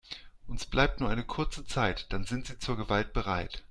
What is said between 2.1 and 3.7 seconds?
dann sind sie zur Gewalt bereit.